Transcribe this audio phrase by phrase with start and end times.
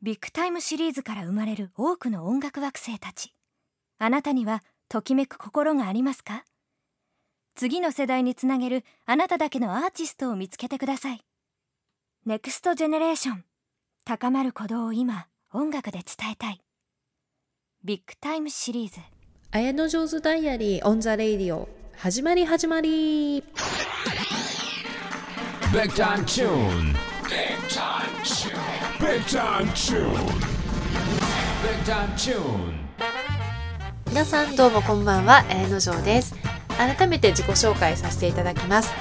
[0.00, 3.34] ビッグタイムシリーズから生まれる多くの音楽惑星たち
[3.98, 6.44] あなたにはときめく心がありますか？
[7.56, 11.20] 次の世代につなげるあなただけのアーティストを見つけてください
[12.26, 13.44] Next Generation
[14.04, 16.60] 高まる鼓動を今音楽で伝えたい
[17.82, 19.00] ビッグタイムシリーズ
[19.50, 23.42] Ayanojo's Diary on the radio 始まり始まり
[25.72, 26.22] Big time tune.
[26.22, 26.94] Big time tune.
[27.24, 27.74] Big time tune.
[27.74, 28.37] Big time tune.
[34.06, 36.34] 皆さんどうもこんばんは綾野城です。
[36.76, 38.92] 改めて自己紹介させていただきます。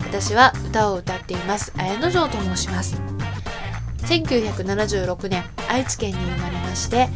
[0.00, 1.72] 私は歌を歌っています。
[1.76, 3.00] 綾野城と申します。
[4.02, 7.08] 1976年愛知県に生まれまして、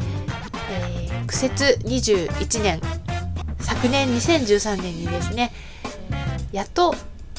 [0.71, 1.01] えー
[1.31, 2.81] 苦節21年
[3.61, 5.53] 昨年2013年にですね
[6.51, 6.93] やっと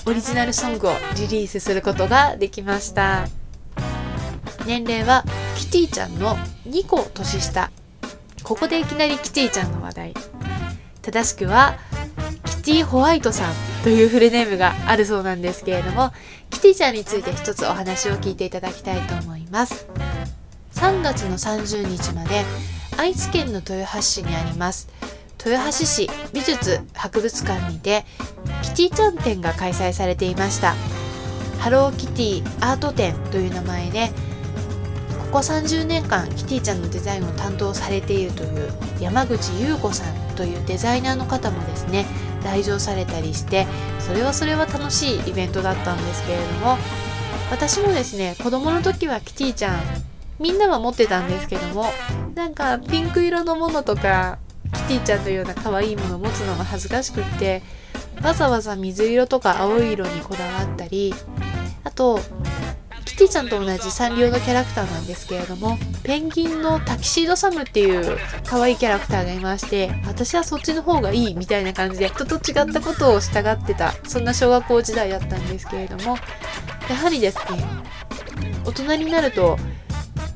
[0.08, 3.41] オリジナルソングをリリースすることができました。
[4.66, 5.24] 年齢は
[5.56, 7.72] キティちゃんの2個年下。
[8.44, 10.14] ここでいきなりキティちゃんの話題。
[11.02, 11.78] 正しくは
[12.46, 16.12] キティホワイトさんというフルネームがあるそうなんですけれども
[16.52, 19.88] キティちゃんについて一つお話を聞いていただきたいと思います。
[20.76, 22.44] 3月の30日まで
[22.98, 24.90] 愛知県の豊橋市にあります
[25.44, 28.06] 豊橋市美術博物館にて
[28.64, 30.76] キティちゃん展が開催されていました。
[31.60, 34.10] ハローキティアート展という名前で
[35.32, 42.06] ここ30年間キティちゃんのデザインを担当されているという山口優子さんというデザイナーの方もですね
[42.44, 43.66] 来場されたりして
[44.00, 46.76] それはそれは楽しいイベントだったんですけれども
[47.50, 49.82] 私もですね子供の時はキティちゃん
[50.38, 51.86] みんなは持ってたんですけども
[52.36, 54.38] なんかピンク色のものとか
[54.74, 57.64] キティちゃんのような可愛いものを持つのが恥ずかしくって
[58.22, 61.14] わざわざ水色とか青い色にこだわったり
[61.86, 62.20] あと
[63.12, 76.16] キティちゃんと同じサンリオのキャラクターなんですけれどもペンギンのタキシードサムっていう可愛いキャラクターがいまして私はそっちの方がいいみたいな感じで人と違ったことを従ってたそんな小学校時代だったんですけれども
[76.90, 77.66] やはりですね
[78.64, 79.58] 大人になると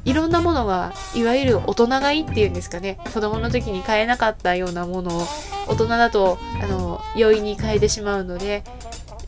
[0.04, 5.22] いろんなものがいわゆる大人買いっていうんですかね子供の時に買えなかったようなものを
[5.70, 8.64] 大人だとあの容易に買えてしまうので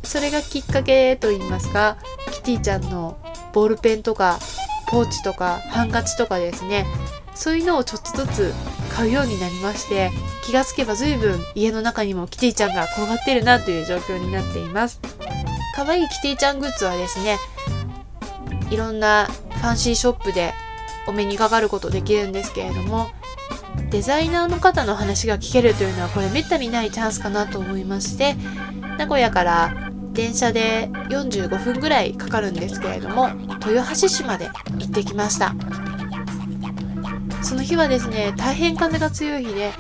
[0.04, 1.98] それがきっかけといいますか
[2.34, 3.18] キティちゃんの
[3.58, 4.38] ボールペンとか
[4.88, 6.86] ポーチとかハンカチとかですね。
[7.34, 8.54] そういうのをちょっとずつ
[8.92, 10.12] 買うようになりまして
[10.44, 15.00] 気がつけば随分家の中にもキティちゃんが転がってるなという状況になっています。
[15.76, 17.40] 可愛いキティちゃんグッズはですね
[18.70, 20.54] いろんなファンシーショップで
[21.08, 23.10] お目にかかることできるんですけれども
[23.90, 28.36] デザイナーの方の話が聞けるというのはこれめったにないチャンスかなと思いまして
[29.00, 29.87] 名古屋から
[30.18, 33.30] 電車で45分ぐらいかかるんですけれども
[33.68, 35.56] 豊橋市まで行ってきました。
[37.44, 39.72] その日はですね大変風が強い日で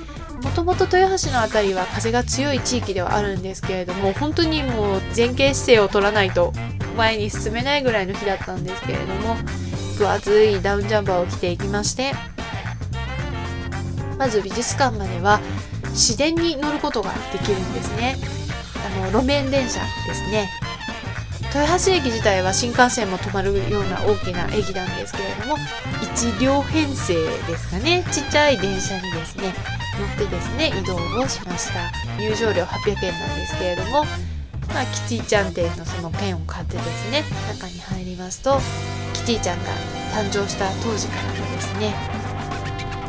[0.43, 6.53] もともと豊橋の辺りは風が強い地域ではあるんですけれども本当にもう前傾姿勢を取らないと
[6.95, 9.35] 前に進めないぐらいの日だったんですけれども
[9.97, 12.13] 分厚いダウンジャンバーを着ていきまして
[14.17, 15.41] まず美術館までは
[15.93, 18.36] 市電に乗ることができるんですね。
[18.97, 20.50] の路面電車ですね。
[21.53, 25.58] 豊橋駅自体は新幹線も止まるような大きな駅なんですけれども
[26.02, 27.13] 1両編成
[27.47, 28.03] ですかね。
[28.12, 29.53] ちっちゃい電車にですね
[30.00, 31.91] 乗ってですね移動をしました。
[32.18, 34.06] 入場料800円なんですけれども
[34.74, 38.59] まあ、キティちゃん店のそのペンを買ってですね中に入りますと
[39.14, 39.72] キティちゃんが
[40.14, 41.96] 誕生した当時からのですね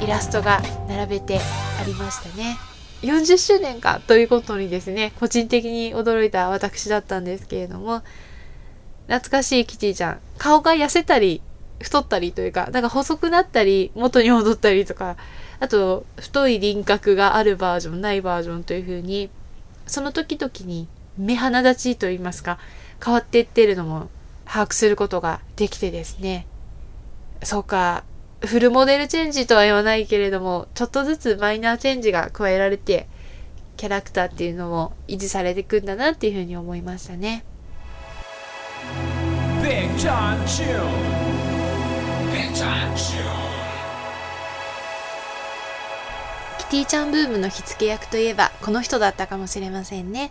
[0.00, 1.40] イラストが並べて
[1.80, 2.56] ありましたね。
[3.02, 8.02] 40周年かということにですね個人的に驚いた私だったんですけれども
[9.06, 11.40] 懐かしいキティちゃん顔が痩せたり
[11.80, 15.16] 太ったりというかなんか細くなったり元に戻ったりとか
[15.60, 19.30] あと太い輪郭があるバージョンないバージョンという風に
[19.86, 22.58] その時々に目鼻立ちといいますか
[23.04, 24.08] 変わっていってるのも
[24.44, 26.46] 把握することができてですね。
[27.42, 28.04] そうか
[28.40, 33.08] フルモデルチェンジとは言わないけれどもちょっとずつマイナーチェンジが加えられて
[33.76, 37.44] キャラクターっていうのも維持されていくんだなっていうふうに思いましたね.
[46.58, 50.30] キティちゃんブームの火付け役といえばこの人だったかもしれませんね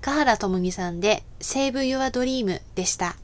[0.00, 3.16] 香原朋美さんで Save Your Dream でした。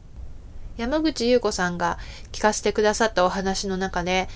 [0.80, 1.98] 山口優子さんが
[2.32, 4.28] 聞かせてくださったお話の中で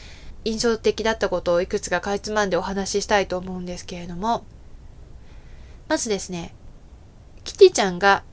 [0.44, 4.44] 印象的だったことをいくつかかいつまんでお話ししたいと思うんですけれども
[5.88, 6.54] まずですね
[7.44, 8.24] キティちゃんが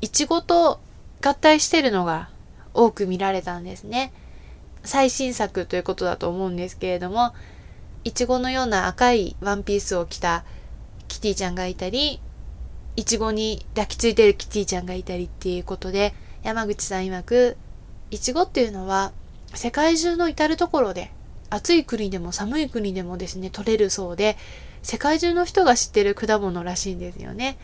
[0.00, 0.80] イチゴと
[1.20, 2.30] 合体してるのが
[2.74, 4.12] 多く見られたんですね。
[4.84, 7.34] 最新作ということだと思うんですけれども、
[8.04, 10.44] いちごのような赤いワンピースを着た
[11.08, 12.20] キティちゃんがいたり、
[12.94, 16.14] いちごに抱きついてるキティちゃんがいたりっていうことで、
[16.48, 17.58] 山口さん曰く、
[18.10, 19.12] いちごっていうのは
[19.52, 21.10] 世界中の至るところで、
[21.50, 24.38] 暑い国でも寒い国でもですね、取れるそうで、
[24.82, 27.58] 世界中の人が知ってる果物らしいんですよね。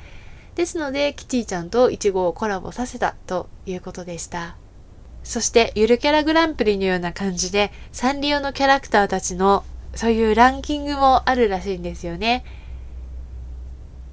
[0.54, 4.54] ですので、キティちゃんとイチゴをコラボさせたということでした。
[5.22, 9.64] そして、ゆるキャラグランプリのような感じで、サンリオのキャラクターたちの、
[9.94, 12.44] そういうランキングもあるらしいんですよね。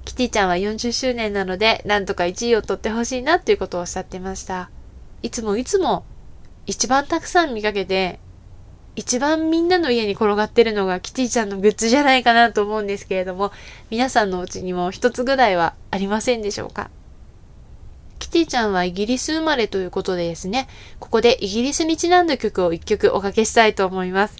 [0.04, 4.70] キティちゃんは40周年なので、なんとか1位を取ってほしいなっていうことをおっしゃってました。
[5.22, 6.04] いつもいつも、
[6.66, 8.20] 一番たくさん見かけて、
[8.94, 13.50] 一番みんなの家に転がってるのがキティちゃんのグッズじゃないかなと思うんですけれども、
[13.90, 16.90] 皆さんのうちにも一つぐらいはありませんでしょうか？
[18.18, 20.68] キティちゃんはイギリス生まれということでですね、
[21.00, 24.36] ここでイギリスにちなんだ曲を一曲おかけしたいと思います。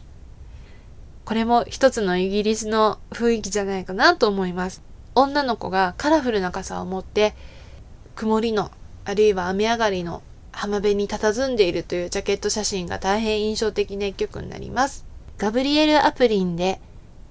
[1.24, 4.82] これも一つのイギリスの雰囲気じゃないかなと思います。
[5.14, 7.34] 女の子がカラフルな傘を持って、
[8.14, 8.70] 曇りの、
[9.04, 10.22] あるいは雨上がりの
[10.52, 15.04] 浜辺に佇んでいるというジャケット写真が大変印象的な一曲になります。
[15.38, 16.80] ガブリエル・アプリンで、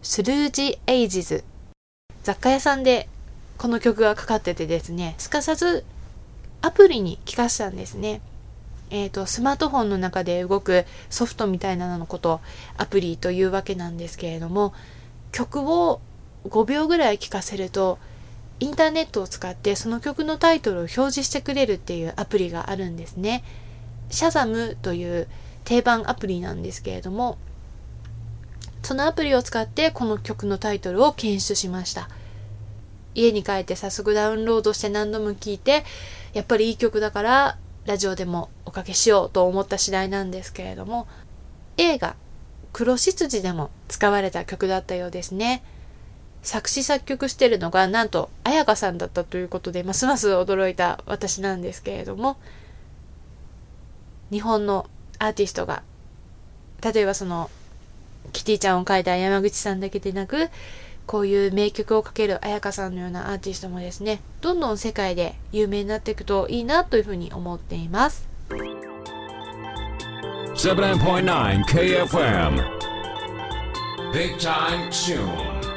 [0.02, 1.44] スルージ・エイジズ。
[2.24, 3.08] 雑貨屋さんで
[3.58, 5.86] この曲がかかっててですね、すかさず
[6.64, 8.22] アプリに聞かせたんですね。
[8.90, 12.42] えっ、ー、と、スマートフォンの中で動くソフトみたいなののこと
[12.78, 14.74] アプリというわけなんですけれども、
[15.32, 16.02] 曲を
[16.48, 18.00] 5秒ぐらい聴かせると
[18.60, 23.44] インターネットを使ってその曲のタイトルを表示してくれるっていうアプリがあるんですね。
[24.10, 25.28] シャザムという
[25.64, 27.38] 定番アプリなんですけれども
[28.84, 32.10] そのアプリを使ってこの曲のタイトルを検出しました。
[33.14, 35.84] 家に帰って早速ダウンロードして何度も聴いて
[36.34, 41.08] やっぱりいい曲だからラジオでもおかけしようと思った次第なんですけれども
[41.78, 42.16] 映画
[42.72, 45.64] 黒執事でも使われた曲だったようですね。
[46.44, 52.38] 作詞作曲してるのがなんと彩香さんだったということでますます驚いた私なんですけれども
[54.32, 54.88] 日本の
[55.20, 55.84] アーティストが
[56.84, 57.50] 例えばその
[58.34, 60.50] キティちゃんを描いた山口さんだけでなく
[61.06, 68.30] こういう名曲をかける彩香さんのようなアーティストもですねどんどん世界で有名になっていくといいなというふうに思っています。
[70.56, 72.56] 79.9KFM
[74.14, 75.71] Big Time Tune.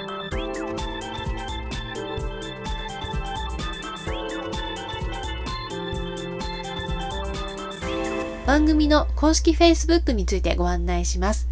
[8.46, 11.48] 番組の公式 Facebook についてご案内します。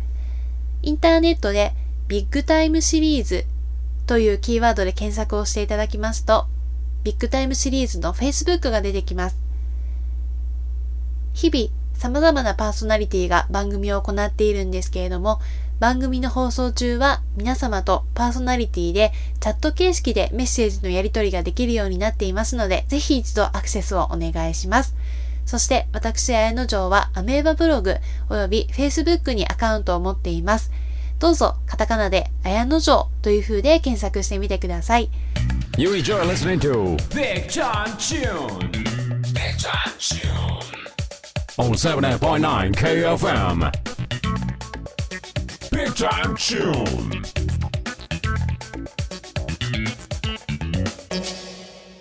[0.83, 1.73] インターネットで
[2.07, 3.47] ビッグタイムシリーズ
[4.07, 6.47] というキーワードで検索をしていただきますと、
[7.03, 9.37] ビッグタイムシリーズの Facebook が出てきます。
[11.33, 15.41] 日々、様々なパーソナリティが番組を行っているんですけれども、
[15.81, 24.95] 番組の放送中は皆様とパーソナリティでチャット形式でメッセージのやり取りができるようになっていますので、ぜひ一度アクセスをお願いします。
[25.45, 27.97] そして私、綾野城はアメーバブログ
[28.29, 30.71] 及び Facebook にアカウントを持っています。
[31.19, 35.09] どうぞカタカナで綾野城という風で検索してみてください。
[35.79, 38.59] You enjoy listening to Big John Tune.
[39.33, 40.83] Big John Tune.
[41.59, 43.71] On 78.9 KFM.
[45.71, 47.23] Big Time Tune.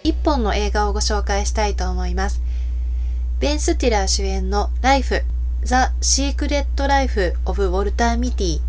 [0.04, 2.41] 一本の映画をご紹介したいと思います。
[3.42, 5.24] ベン・スティラー主演のライフ、
[5.64, 8.60] ザ・シークレット・ライフ・オブ・ウォルター・ミティ。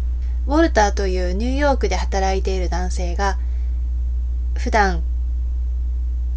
[0.46, 3.36] ウォルターというニューヨークで働いている男性が、
[4.54, 5.02] 普段、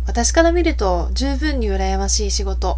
[0.05, 2.77] 私から見ると十分に羨ましい仕事、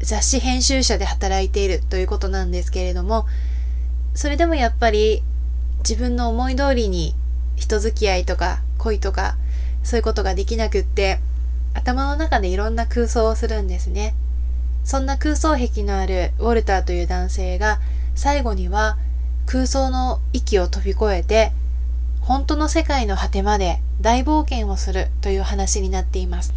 [0.00, 3.26] 雑誌編集者で働いているということなんですけれども、
[4.12, 5.22] それでもやっぱり
[5.78, 7.14] 自分の思い通りに
[7.56, 9.38] 人付き合いとか恋とか
[9.82, 11.20] そういうことができなくって
[11.72, 14.14] 頭の中でいろんな空想をするんですね。
[14.84, 17.78] そんな空想壁のあるウォルターという男性が
[18.14, 18.96] 最後には
[19.46, 21.52] 空想の域を飛び越えて
[22.20, 26.54] 本当の世界の果てまで大冒険をするという話になっています。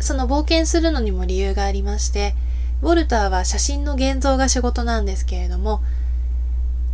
[0.00, 2.34] その冒険するのにも理由がありまして、
[2.82, 5.82] ウォルターは写真の現像が仕事なんですけれども、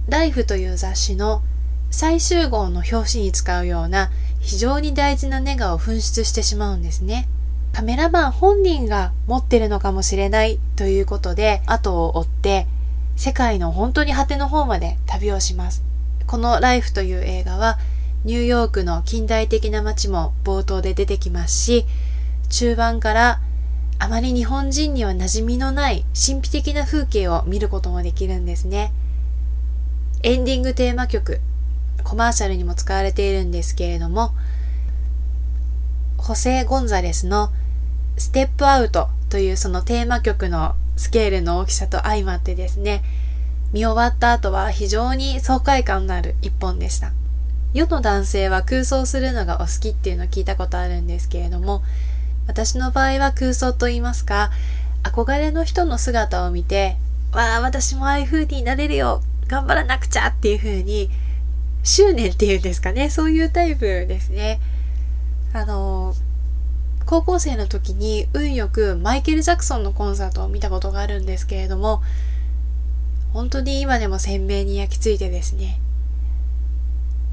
[0.08, 1.42] ライフという雑誌の
[1.90, 4.10] 最終号の表紙に使うような
[4.40, 7.28] 非常に大事なネガを紛失してしまうんですね。
[7.76, 12.66] カメラマン本人が持ってるのかもしれないということで後を追って
[13.16, 15.84] 世界の本当に果ての方まで旅をします。
[16.26, 17.78] このライフという映画は
[18.24, 21.84] ニューヨークの近代的な街も冒頭で出てきますし
[22.48, 23.40] 中盤から
[23.98, 28.90] あまり日本人には馴染みのない神秘的な風景を見ることもできるんですね。
[30.22, 31.42] エンディングテーマ曲、
[32.04, 34.30] コマーシャルにも使われているんですけれども、
[36.16, 37.52] ホセ・ゴンザレスの
[38.16, 43.02] ステップアウトというそのテーマ曲のスケールの大きさと相まってですね、
[43.72, 47.12] 見終わった後は非常に爽快感のある一本でした。
[47.74, 51.82] 世の男性は空想するのがお好きっていうのを聞いたことあるんですけれども、
[52.46, 54.50] 私の場合は空想と言いますか、
[55.02, 56.96] 憧れの人の姿を見て、
[57.32, 61.10] わあ、私もああいう風になれるよ頑張らなくちゃっていう風に、
[61.82, 64.58] 執念っていうんですかね、そういうタイプですね。
[65.52, 66.14] あの、
[67.06, 72.02] 高校生の時に運よくマイケル・ジャクソンのコンサートを見たことがあるんですけれども、
[73.32, 75.80] 本当に今でも鮮明に焼き付いてですね、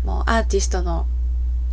[0.05, 1.07] もうアーティストの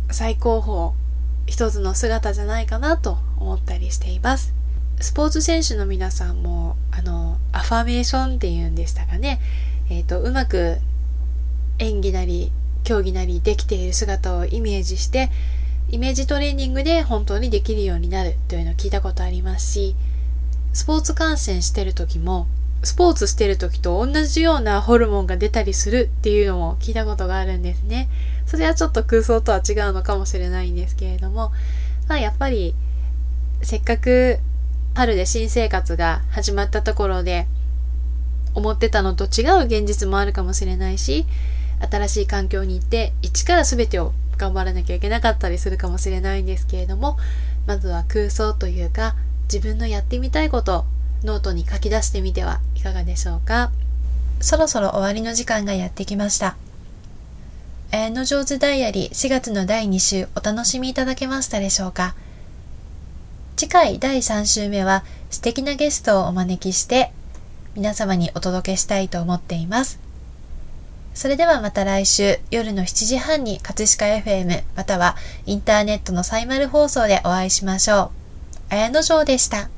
[0.09, 0.99] 最高峰
[1.45, 4.53] 一つの姿じゃないかなと思ったりしています。
[4.99, 9.39] スポーツ選手の皆さんも、あの、アファメーションっていうんでしたかね。
[9.89, 10.77] えっ、ー、と、うまく
[11.79, 12.51] 演技なり、
[12.83, 15.29] 競技なりできている姿をイメージして、
[15.91, 19.95] イメージトレーニングで本当にできるようになるというのを聞いたことありますし、
[20.71, 22.47] スポーツ観戦してる時も、
[22.81, 28.07] スポーツしてる時と同じようなホルモンが出たりするっていうのも聞いたことがあるんですね。
[28.45, 31.51] それはちょっと空想とは違うのかもしれないんですけれども、
[32.07, 32.73] まあやっぱり、
[33.61, 34.39] せっかく
[34.95, 37.47] 春で新生活が始まったところで、
[38.53, 41.25] 思ってたのと違う現実もあるかもしれないし、
[41.81, 47.17] 新しい環境に行って一から全てを頑張らなきゃいけなかったりするかもしれないんですけれども
[47.67, 50.85] まずは空想というか自分のやってみたいこと
[51.23, 53.71] ノートに書き出してみてはいかがでしょうか。
[54.39, 56.55] そろそろ終わりの時間がやってきました。
[57.91, 62.15] 綾の上手ダイアリー4月の第2週お楽しみいただけましたでしょうか。
[63.55, 67.11] 次回第3週目は素敵なゲストをお招きして
[67.75, 70.00] 皆様にお届けしたいと思っています。
[71.21, 78.09] それではまた来週夜の7時半に葛飾 FM またはインターネットのサイマル放送でお会いしましょ
[78.69, 78.73] う。
[78.73, 79.69] 綾野城でした。